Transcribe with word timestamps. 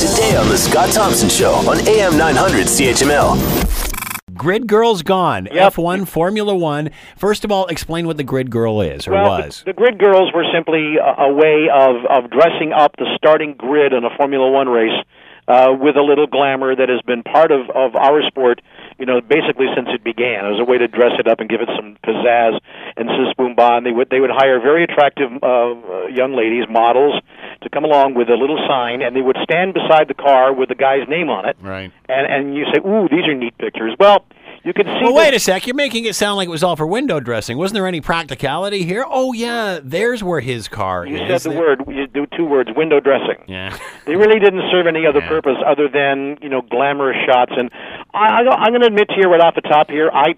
Today 0.00 0.34
on 0.34 0.48
The 0.48 0.56
Scott 0.56 0.90
Thompson 0.94 1.28
Show 1.28 1.52
on 1.68 1.76
AM 1.86 2.16
900 2.16 2.68
CHML. 2.68 3.36
Grid 4.32 4.66
Girl's 4.66 5.02
gone. 5.02 5.46
Yep. 5.52 5.74
F1, 5.74 6.08
Formula 6.08 6.54
One. 6.54 6.88
First 7.18 7.44
of 7.44 7.52
all, 7.52 7.66
explain 7.66 8.06
what 8.06 8.16
the 8.16 8.24
Grid 8.24 8.50
Girl 8.50 8.80
is 8.80 9.06
or 9.06 9.10
well, 9.10 9.28
was. 9.28 9.58
The, 9.58 9.64
the 9.66 9.72
grid 9.74 9.98
girls 9.98 10.32
were 10.32 10.46
simply 10.54 10.96
a, 10.96 11.24
a 11.24 11.34
way 11.34 11.68
of, 11.68 12.06
of 12.08 12.30
dressing 12.30 12.72
up 12.72 12.96
the 12.96 13.14
starting 13.18 13.56
grid 13.58 13.92
in 13.92 14.04
a 14.04 14.16
Formula 14.16 14.50
One 14.50 14.70
race 14.70 15.04
uh, 15.50 15.74
with 15.78 15.96
a 15.96 16.02
little 16.02 16.26
glamour 16.26 16.74
that 16.74 16.88
has 16.88 17.02
been 17.02 17.22
part 17.22 17.50
of, 17.52 17.68
of 17.74 17.96
our 17.96 18.22
sport, 18.28 18.62
you 18.98 19.04
know, 19.04 19.20
basically 19.20 19.66
since 19.74 19.88
it 19.92 20.04
began. 20.04 20.46
It 20.46 20.50
was 20.56 20.60
a 20.60 20.64
way 20.64 20.78
to 20.78 20.88
dress 20.88 21.12
it 21.18 21.26
up 21.26 21.40
and 21.40 21.48
give 21.50 21.60
it 21.60 21.68
some 21.76 21.98
pizzazz 22.06 22.56
and 22.96 23.10
sis 23.10 23.34
boom 23.36 23.54
ba. 23.54 23.76
And 23.76 23.84
they 23.84 23.92
would 23.92 24.08
they 24.08 24.20
would 24.20 24.30
hire 24.30 24.60
very 24.60 24.84
attractive 24.84 25.28
uh, 25.42 25.46
uh, 25.46 26.06
young 26.06 26.36
ladies, 26.36 26.64
models, 26.70 27.20
to 27.62 27.68
come 27.68 27.84
along 27.84 28.14
with 28.14 28.28
a 28.28 28.34
little 28.36 28.58
sign, 28.68 29.02
and 29.02 29.14
they 29.14 29.20
would 29.22 29.36
stand 29.42 29.74
beside 29.74 30.08
the 30.08 30.14
car 30.14 30.52
with 30.52 30.68
the 30.68 30.74
guy's 30.74 31.06
name 31.08 31.28
on 31.30 31.48
it. 31.48 31.56
Right. 31.60 31.92
And 32.08 32.26
and 32.26 32.56
you 32.56 32.64
say, 32.72 32.80
ooh, 32.80 33.08
these 33.08 33.26
are 33.26 33.34
neat 33.34 33.56
pictures. 33.58 33.94
Well. 33.98 34.24
You 34.62 34.74
can 34.74 34.84
see. 34.84 35.04
Well, 35.04 35.14
wait 35.14 35.32
a 35.32 35.38
sec. 35.38 35.66
You're 35.66 35.74
making 35.74 36.04
it 36.04 36.14
sound 36.14 36.36
like 36.36 36.46
it 36.46 36.50
was 36.50 36.62
all 36.62 36.76
for 36.76 36.86
window 36.86 37.18
dressing. 37.18 37.56
Wasn't 37.56 37.74
there 37.74 37.86
any 37.86 38.02
practicality 38.02 38.84
here? 38.84 39.06
Oh, 39.08 39.32
yeah. 39.32 39.78
There's 39.82 40.22
where 40.22 40.40
his 40.40 40.68
car 40.68 41.06
You 41.06 41.16
is. 41.16 41.42
said 41.42 41.52
the 41.52 41.58
word. 41.58 41.82
You 41.88 42.06
do 42.06 42.26
two 42.36 42.44
words. 42.44 42.68
Window 42.76 43.00
dressing. 43.00 43.42
Yeah. 43.48 43.74
They 44.04 44.16
really 44.16 44.38
didn't 44.38 44.64
serve 44.70 44.86
any 44.86 45.06
other 45.06 45.20
Yeah. 45.20 45.28
purpose 45.28 45.56
other 45.66 45.88
than 45.88 46.36
you 46.42 46.50
know 46.50 46.60
glamorous 46.60 47.16
shots. 47.24 47.52
And 47.56 47.70
I, 48.12 48.42
I, 48.42 48.54
I'm 48.54 48.72
going 48.72 48.82
to 48.82 48.88
admit 48.88 49.08
to 49.08 49.14
you 49.16 49.28
right 49.30 49.40
off 49.40 49.54
the 49.54 49.62
top 49.62 49.88
here, 49.88 50.10
I 50.12 50.34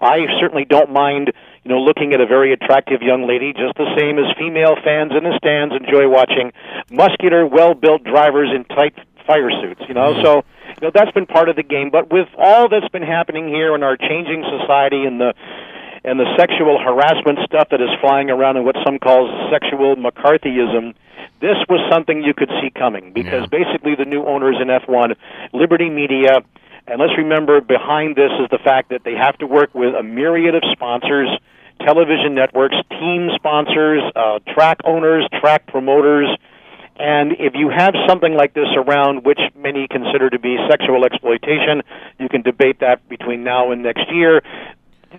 I 0.00 0.26
certainly 0.40 0.64
don't 0.64 0.90
mind 0.90 1.32
you 1.64 1.70
know 1.70 1.80
looking 1.80 2.12
at 2.12 2.20
a 2.20 2.26
very 2.26 2.52
attractive 2.52 3.02
young 3.02 3.26
lady, 3.26 3.52
just 3.52 3.74
the 3.76 3.88
same 3.96 4.18
as 4.18 4.26
female 4.38 4.76
fans 4.82 5.12
in 5.16 5.24
the 5.24 5.36
stands 5.38 5.74
enjoy 5.74 6.08
watching 6.08 6.52
muscular, 6.90 7.46
well-built 7.46 8.04
drivers 8.04 8.50
in 8.54 8.64
tight 8.64 8.94
fire 9.26 9.50
suits. 9.62 9.82
You 9.88 9.94
know, 9.94 10.14
mm-hmm. 10.14 10.24
so 10.24 10.44
you 10.80 10.82
know 10.82 10.90
that's 10.94 11.12
been 11.12 11.26
part 11.26 11.48
of 11.48 11.56
the 11.56 11.62
game. 11.62 11.90
But 11.90 12.12
with 12.12 12.28
all 12.36 12.68
that's 12.68 12.88
been 12.88 13.02
happening 13.06 13.48
here 13.48 13.74
in 13.74 13.82
our 13.82 13.96
changing 13.96 14.44
society 14.58 15.04
and 15.04 15.20
the 15.20 15.34
and 16.04 16.18
the 16.18 16.26
sexual 16.36 16.78
harassment 16.82 17.38
stuff 17.46 17.68
that 17.70 17.80
is 17.80 17.90
flying 18.00 18.30
around 18.30 18.56
and 18.56 18.66
what 18.66 18.76
some 18.84 18.98
calls 18.98 19.30
sexual 19.52 19.94
McCarthyism, 19.94 20.94
this 21.40 21.56
was 21.68 21.78
something 21.92 22.24
you 22.24 22.34
could 22.34 22.50
see 22.60 22.70
coming 22.70 23.12
because 23.12 23.42
Yeah. 23.42 23.64
basically 23.64 23.94
the 23.94 24.04
new 24.04 24.24
owners 24.24 24.56
in 24.60 24.68
F1, 24.68 25.14
Liberty 25.52 25.88
Media, 25.90 26.42
and 26.92 27.00
let's 27.00 27.16
remember 27.16 27.62
behind 27.62 28.16
this 28.16 28.30
is 28.38 28.48
the 28.50 28.58
fact 28.58 28.90
that 28.90 29.00
they 29.02 29.14
have 29.14 29.38
to 29.38 29.46
work 29.46 29.74
with 29.74 29.94
a 29.94 30.02
myriad 30.02 30.54
of 30.54 30.62
sponsors, 30.72 31.26
television 31.80 32.34
networks, 32.34 32.76
team 32.90 33.30
sponsors, 33.34 34.02
uh, 34.14 34.40
track 34.52 34.76
owners, 34.84 35.26
track 35.40 35.66
promoters. 35.68 36.28
And 36.96 37.32
if 37.40 37.54
you 37.54 37.70
have 37.70 37.94
something 38.06 38.34
like 38.34 38.52
this 38.52 38.68
around, 38.76 39.24
which 39.24 39.40
many 39.56 39.88
consider 39.88 40.28
to 40.28 40.38
be 40.38 40.58
sexual 40.68 41.06
exploitation, 41.06 41.80
you 42.20 42.28
can 42.28 42.42
debate 42.42 42.80
that 42.80 43.08
between 43.08 43.42
now 43.42 43.72
and 43.72 43.82
next 43.82 44.12
year 44.12 44.42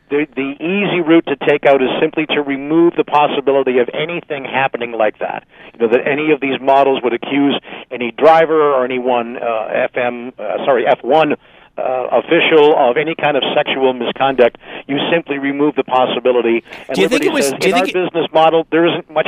the 0.09 0.25
the 0.35 0.53
easy 0.57 1.01
route 1.01 1.25
to 1.27 1.35
take 1.47 1.65
out 1.65 1.81
is 1.81 1.89
simply 2.01 2.25
to 2.27 2.41
remove 2.41 2.93
the 2.97 3.03
possibility 3.03 3.79
of 3.79 3.89
anything 3.93 4.43
happening 4.43 4.91
like 4.91 5.19
that. 5.19 5.45
You 5.73 5.79
know 5.79 5.87
that 5.89 6.07
any 6.07 6.31
of 6.31 6.41
these 6.41 6.59
models 6.61 7.01
would 7.03 7.13
accuse 7.13 7.59
any 7.91 8.11
driver 8.11 8.73
or 8.73 8.85
anyone 8.85 9.37
uh, 9.37 9.87
FM 9.93 10.33
uh, 10.39 10.65
sorry 10.65 10.85
F1 10.85 11.37
uh, 11.77 12.07
official 12.11 12.75
of 12.77 12.97
any 12.97 13.15
kind 13.15 13.35
of 13.37 13.43
sexual 13.55 13.93
misconduct. 13.93 14.57
You 14.87 14.97
simply 15.11 15.37
remove 15.39 15.75
the 15.75 15.83
possibility. 15.83 16.63
And 16.87 16.95
Do 16.95 17.01
you 17.01 17.09
think 17.09 17.23
it 17.25 17.33
was- 17.33 17.49
says, 17.49 17.59
do 17.59 17.69
you 17.69 17.75
in 17.75 17.83
think 17.85 17.95
our 17.95 18.01
it- 18.01 18.11
business 18.11 18.27
model 18.33 18.67
there 18.71 18.85
isn't 18.85 19.09
much 19.09 19.27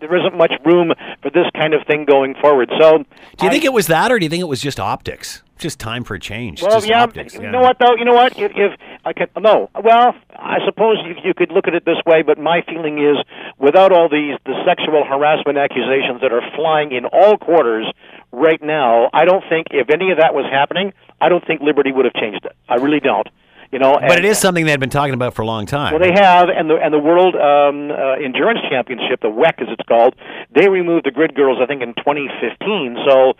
there 0.00 0.16
isn't 0.16 0.36
much 0.36 0.52
room 0.64 0.92
for 1.22 1.30
this 1.30 1.46
kind 1.54 1.72
of 1.72 1.86
thing 1.86 2.04
going 2.04 2.34
forward. 2.40 2.68
So 2.78 2.98
Do 2.98 3.04
you 3.42 3.48
I- 3.48 3.50
think 3.52 3.64
it 3.64 3.72
was 3.72 3.86
that, 3.86 4.10
or 4.12 4.18
do 4.18 4.24
you 4.24 4.30
think 4.30 4.40
it 4.42 4.48
was 4.48 4.60
just 4.60 4.78
optics? 4.80 5.42
Just 5.56 5.78
time 5.78 6.02
for 6.02 6.14
a 6.16 6.20
change. 6.20 6.62
well, 6.62 6.72
just 6.72 6.88
yeah. 6.88 7.02
optics. 7.02 7.34
You 7.34 7.42
yeah. 7.42 7.50
know 7.52 7.60
what, 7.60 7.78
though? 7.78 7.94
You 7.94 8.04
know 8.04 8.12
what? 8.12 8.36
If, 8.36 8.50
if 8.56 8.72
I 9.04 9.12
could, 9.12 9.30
no. 9.40 9.70
Well, 9.82 10.14
I 10.36 10.58
suppose 10.66 10.96
you, 11.06 11.14
you 11.22 11.32
could 11.32 11.52
look 11.52 11.68
at 11.68 11.74
it 11.74 11.84
this 11.84 11.98
way, 12.06 12.22
but 12.22 12.38
my 12.38 12.62
feeling 12.68 12.98
is, 12.98 13.16
without 13.58 13.92
all 13.92 14.08
these 14.08 14.36
the 14.44 14.54
sexual 14.66 15.04
harassment 15.04 15.56
accusations 15.56 16.20
that 16.22 16.32
are 16.32 16.42
flying 16.56 16.90
in 16.92 17.04
all 17.06 17.38
quarters 17.38 17.86
right 18.34 18.62
now, 18.62 19.08
I 19.12 19.24
don't 19.24 19.44
think 19.48 19.68
if 19.70 19.90
any 19.90 20.10
of 20.10 20.18
that 20.18 20.34
was 20.34 20.44
happening, 20.50 20.92
I 21.20 21.28
don't 21.28 21.44
think 21.46 21.60
Liberty 21.60 21.92
would 21.92 22.04
have 22.04 22.14
changed 22.14 22.44
it. 22.44 22.52
I 22.68 22.76
really 22.76 23.00
don't. 23.00 23.28
You 23.72 23.80
know, 23.80 23.94
But 24.00 24.12
it 24.12 24.16
and- 24.18 24.26
is 24.26 24.38
something 24.38 24.66
they've 24.66 24.78
been 24.78 24.90
talking 24.90 25.14
about 25.14 25.34
for 25.34 25.42
a 25.42 25.46
long 25.46 25.66
time. 25.66 25.92
well, 25.92 26.00
they 26.00 26.12
have, 26.12 26.48
and 26.48 26.70
the 26.70 26.76
and 26.76 26.94
the 26.94 26.98
World 26.98 27.34
um, 27.34 27.90
uh, 27.90 28.22
Endurance 28.24 28.60
Championship, 28.70 29.20
the 29.20 29.30
WEC 29.30 29.62
as 29.62 29.68
it's 29.70 29.82
called, 29.88 30.14
they 30.54 30.68
removed 30.68 31.06
the 31.06 31.10
grid 31.10 31.34
girls, 31.34 31.58
I 31.60 31.66
think, 31.66 31.82
in 31.82 31.92
2015. 31.94 32.96
So 33.08 33.32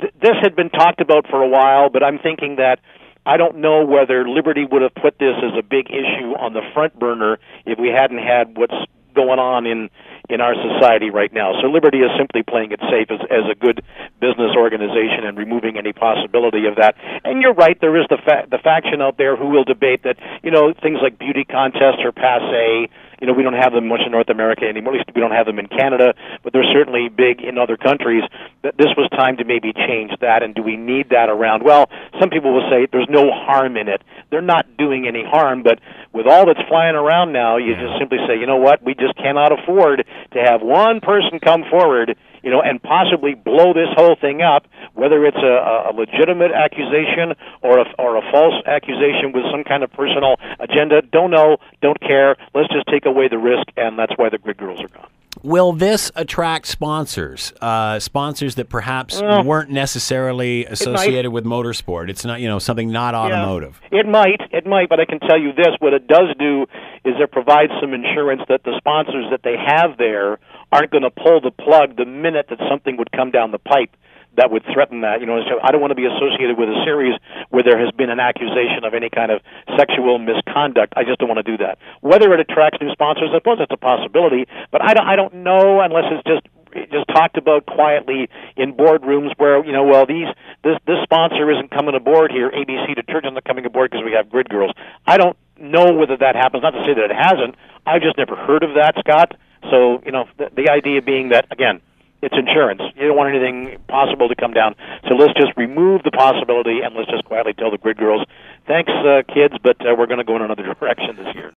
th- 0.00 0.14
this 0.22 0.36
had 0.40 0.56
been 0.56 0.70
talked 0.70 1.00
about 1.02 1.26
for 1.28 1.42
a 1.42 1.48
while, 1.48 1.90
but 1.90 2.02
I'm 2.02 2.18
thinking 2.18 2.56
that 2.56 2.78
I 3.26 3.36
don't 3.36 3.58
know 3.58 3.84
whether 3.84 4.26
Liberty 4.26 4.64
would 4.64 4.80
have 4.82 4.94
put 4.94 5.18
this 5.18 5.34
as 5.42 5.52
a 5.58 5.62
big 5.62 5.90
issue 5.90 6.32
on 6.40 6.54
the 6.54 6.62
front 6.72 6.98
burner 6.98 7.38
if 7.66 7.78
we 7.78 7.88
hadn't 7.88 8.18
had 8.18 8.56
what's 8.56 8.74
going 9.14 9.38
on 9.38 9.66
in 9.66 9.90
in 10.28 10.40
our 10.40 10.54
society 10.54 11.10
right 11.10 11.32
now. 11.32 11.52
So 11.60 11.68
Liberty 11.68 11.98
is 11.98 12.10
simply 12.16 12.42
playing 12.42 12.72
it 12.72 12.80
safe 12.90 13.10
as 13.10 13.20
as 13.30 13.44
a 13.50 13.54
good 13.54 13.82
business 14.20 14.54
organization 14.56 15.24
and 15.24 15.36
removing 15.36 15.76
any 15.76 15.92
possibility 15.92 16.66
of 16.66 16.76
that. 16.76 16.94
And 17.24 17.42
you're 17.42 17.54
right, 17.54 17.78
there 17.80 17.96
is 17.96 18.06
the 18.08 18.18
fa- 18.18 18.46
the 18.50 18.58
faction 18.58 19.02
out 19.02 19.18
there 19.18 19.36
who 19.36 19.48
will 19.48 19.64
debate 19.64 20.04
that 20.04 20.16
you 20.42 20.50
know 20.50 20.72
things 20.72 20.98
like 21.02 21.18
beauty 21.18 21.44
contests 21.44 22.00
are 22.04 22.12
passe. 22.12 22.88
You 23.20 23.26
know 23.26 23.34
we 23.34 23.42
don't 23.42 23.58
have 23.58 23.72
them 23.72 23.88
much 23.88 24.00
in 24.04 24.12
North 24.12 24.30
America 24.30 24.64
anymore. 24.64 24.94
At 24.94 25.06
least 25.06 25.10
we 25.14 25.20
don't 25.20 25.32
have 25.36 25.46
them 25.46 25.58
in 25.58 25.68
Canada, 25.68 26.14
but 26.42 26.52
they're 26.52 26.70
certainly 26.72 27.08
big 27.08 27.42
in 27.42 27.58
other 27.58 27.76
countries. 27.76 28.22
That 28.62 28.76
this 28.78 28.94
was 28.96 29.10
time 29.10 29.36
to 29.38 29.44
maybe 29.44 29.72
change 29.72 30.12
that. 30.20 30.42
And 30.42 30.54
do 30.54 30.62
we 30.62 30.76
need 30.76 31.10
that 31.10 31.28
around? 31.28 31.64
Well, 31.64 31.90
some 32.20 32.30
people 32.30 32.54
will 32.54 32.68
say 32.70 32.86
there's 32.90 33.10
no 33.10 33.30
harm 33.32 33.76
in 33.76 33.88
it. 33.88 34.02
They're 34.30 34.40
not 34.40 34.76
doing 34.76 35.06
any 35.06 35.24
harm, 35.26 35.62
but 35.62 35.80
with 36.12 36.26
all 36.26 36.46
that's 36.46 36.62
flying 36.68 36.94
around 36.94 37.32
now, 37.32 37.56
you 37.56 37.74
just 37.74 37.98
simply 37.98 38.18
say, 38.28 38.38
you 38.38 38.46
know 38.46 38.56
what, 38.56 38.82
we 38.82 38.94
just 38.94 39.16
cannot 39.16 39.50
afford 39.50 40.06
to 40.32 40.38
have 40.38 40.62
one 40.62 41.00
person 41.00 41.40
come 41.42 41.64
forward, 41.70 42.16
you 42.42 42.50
know, 42.50 42.62
and 42.62 42.82
possibly 42.82 43.34
blow 43.34 43.72
this 43.72 43.88
whole 43.96 44.16
thing 44.20 44.42
up, 44.42 44.66
whether 44.94 45.24
it's 45.26 45.36
a, 45.36 45.90
a 45.90 45.92
legitimate 45.92 46.52
accusation 46.52 47.34
or 47.62 47.80
a, 47.80 47.84
or 47.98 48.16
a 48.16 48.22
false 48.30 48.62
accusation 48.66 49.32
with 49.32 49.44
some 49.50 49.64
kind 49.64 49.82
of 49.82 49.92
personal 49.92 50.36
agenda. 50.60 51.02
Don't 51.02 51.30
know, 51.30 51.56
don't 51.80 52.00
care. 52.00 52.36
Let's 52.54 52.68
just 52.72 52.86
take 52.88 53.06
away 53.06 53.28
the 53.28 53.38
risk, 53.38 53.66
and 53.76 53.98
that's 53.98 54.12
why 54.16 54.28
the 54.28 54.38
grid 54.38 54.58
girls 54.58 54.80
are 54.82 54.88
gone. 54.88 55.10
Will 55.42 55.72
this 55.72 56.10
attract 56.14 56.66
sponsors? 56.66 57.52
Uh, 57.60 57.98
sponsors 57.98 58.54
that 58.56 58.68
perhaps 58.68 59.20
Well, 59.20 59.42
weren't 59.44 59.70
necessarily 59.70 60.64
associated 60.66 61.32
with 61.32 61.44
motorsport. 61.44 62.10
It's 62.10 62.24
not, 62.24 62.40
you 62.40 62.48
know, 62.48 62.58
something 62.58 62.90
not 62.90 63.14
automotive. 63.14 63.80
Yeah. 63.90 64.00
It 64.00 64.06
might, 64.06 64.40
it 64.52 64.66
might, 64.66 64.88
but 64.88 65.00
I 65.00 65.04
can 65.04 65.20
tell 65.20 65.40
you 65.40 65.52
this: 65.52 65.74
what 65.80 65.92
it 65.92 66.06
does 66.06 66.34
do 66.38 66.66
is 67.04 67.14
it 67.18 67.32
provides 67.32 67.72
some 67.80 67.92
insurance 67.92 68.42
that 68.48 68.62
the 68.64 68.74
sponsors 68.78 69.26
that 69.30 69.42
they 69.42 69.56
have 69.56 69.98
there 69.98 70.38
aren't 70.70 70.90
going 70.90 71.02
to 71.02 71.10
pull 71.10 71.40
the 71.40 71.50
plug 71.50 71.96
the 71.96 72.04
minute 72.04 72.46
that 72.50 72.58
something 72.70 72.96
would 72.96 73.10
come 73.12 73.30
down 73.30 73.50
the 73.50 73.58
pipe 73.58 73.96
that 74.36 74.50
would 74.50 74.64
threaten 74.72 75.02
that. 75.02 75.20
You 75.20 75.26
know, 75.26 75.40
so 75.48 75.60
I 75.62 75.70
don't 75.70 75.80
want 75.80 75.90
to 75.92 76.00
be 76.00 76.06
associated 76.06 76.58
with 76.58 76.68
a 76.68 76.82
series 76.84 77.14
where 77.50 77.62
there 77.62 77.78
has 77.78 77.90
been 77.92 78.10
an 78.10 78.20
accusation 78.20 78.84
of 78.84 78.94
any 78.94 79.10
kind 79.10 79.30
of 79.30 79.40
sexual 79.76 80.18
misconduct. 80.18 80.94
I 80.96 81.04
just 81.04 81.18
don't 81.18 81.28
want 81.28 81.44
to 81.44 81.48
do 81.48 81.58
that. 81.62 81.78
Whether 82.00 82.32
it 82.34 82.40
attracts 82.40 82.78
new 82.80 82.90
sponsors, 82.92 83.30
I 83.32 83.38
suppose 83.38 83.58
that's 83.58 83.72
a 83.72 83.76
possibility, 83.76 84.46
but 84.70 84.82
I 84.82 84.94
don't, 84.94 85.06
I 85.06 85.16
don't 85.16 85.34
know 85.44 85.80
unless 85.80 86.04
it's 86.10 86.24
just 86.24 86.46
just 86.90 87.06
talked 87.08 87.36
about 87.36 87.66
quietly 87.66 88.28
in 88.56 88.72
boardrooms 88.72 89.32
where 89.36 89.64
you 89.64 89.72
know 89.72 89.84
well 89.84 90.06
these 90.06 90.26
this 90.64 90.78
this 90.86 90.96
sponsor 91.02 91.50
isn't 91.50 91.70
coming 91.70 91.94
aboard 91.94 92.32
here 92.32 92.50
ABC 92.50 92.94
detergent's 92.94 93.34
not 93.34 93.44
coming 93.44 93.66
aboard 93.66 93.90
because 93.90 94.04
we 94.04 94.12
have 94.12 94.30
grid 94.30 94.48
girls 94.48 94.72
I 95.06 95.18
don't 95.18 95.36
know 95.58 95.92
whether 95.92 96.16
that 96.16 96.34
happens 96.34 96.62
not 96.62 96.70
to 96.70 96.82
say 96.84 96.94
that 96.94 97.10
it 97.10 97.14
hasn't 97.14 97.56
I've 97.84 98.02
just 98.02 98.16
never 98.16 98.36
heard 98.36 98.62
of 98.62 98.74
that 98.74 98.94
Scott 99.00 99.36
so 99.70 100.02
you 100.06 100.12
know 100.12 100.24
the, 100.38 100.50
the 100.56 100.70
idea 100.70 101.02
being 101.02 101.28
that 101.28 101.46
again 101.50 101.82
it's 102.22 102.34
insurance 102.36 102.80
you 102.96 103.06
don't 103.06 103.16
want 103.16 103.28
anything 103.28 103.78
possible 103.88 104.28
to 104.28 104.36
come 104.36 104.52
down 104.52 104.74
so 105.08 105.14
let's 105.14 105.34
just 105.34 105.52
remove 105.56 106.02
the 106.04 106.10
possibility 106.10 106.80
and 106.80 106.94
let's 106.94 107.10
just 107.10 107.24
quietly 107.24 107.52
tell 107.52 107.70
the 107.70 107.78
grid 107.78 107.96
girls 107.96 108.24
thanks 108.66 108.90
uh, 109.04 109.22
kids 109.32 109.54
but 109.62 109.76
uh, 109.86 109.94
we're 109.96 110.06
going 110.06 110.18
to 110.18 110.24
go 110.24 110.36
in 110.36 110.42
another 110.42 110.74
direction 110.80 111.16
this 111.16 111.34
year 111.34 111.52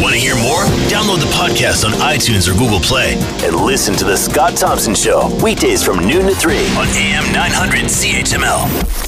Want 0.00 0.14
to 0.14 0.20
hear 0.20 0.36
more? 0.36 0.62
Download 0.86 1.18
the 1.18 1.30
podcast 1.34 1.84
on 1.84 1.90
iTunes 1.94 2.48
or 2.48 2.56
Google 2.56 2.78
Play 2.78 3.14
and 3.44 3.56
listen 3.56 3.96
to 3.96 4.04
The 4.04 4.16
Scott 4.16 4.56
Thompson 4.56 4.94
Show 4.94 5.28
weekdays 5.42 5.82
from 5.82 6.06
noon 6.06 6.26
to 6.26 6.36
3 6.36 6.54
on 6.76 6.86
AM 6.94 7.32
900 7.32 7.86
CHML. 7.86 9.07